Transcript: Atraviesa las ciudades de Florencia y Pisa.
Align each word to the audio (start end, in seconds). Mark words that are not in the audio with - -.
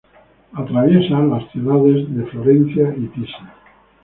Atraviesa 0.55 1.19
las 1.19 1.47
ciudades 1.51 2.07
de 2.15 2.25
Florencia 2.25 2.91
y 2.97 3.05
Pisa. 3.05 3.53